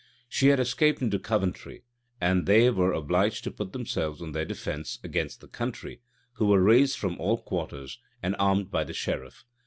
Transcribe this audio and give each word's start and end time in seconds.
She 0.27 0.47
had 0.47 0.59
escaped 0.59 0.99
into 1.03 1.19
Coventry; 1.19 1.83
and 2.19 2.47
they 2.47 2.71
were 2.71 2.91
obliged 2.91 3.43
to 3.43 3.51
put 3.51 3.71
themselves 3.71 4.19
on 4.19 4.31
their 4.31 4.45
defence 4.45 4.97
against 5.03 5.41
the 5.41 5.47
country, 5.47 6.01
who 6.33 6.47
were 6.47 6.59
raised 6.63 6.97
from 6.97 7.19
all 7.19 7.37
quarters 7.37 7.99
and 8.23 8.35
armed 8.39 8.71
by 8.71 8.83
the 8.83 8.93
sheriff. 8.93 9.45